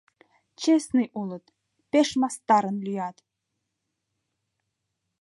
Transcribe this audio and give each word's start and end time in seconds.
Честный 0.61 1.07
улыт, 1.21 1.45
пеш 1.91 2.09
мастарын 2.21 2.77
лӱят! 2.85 3.17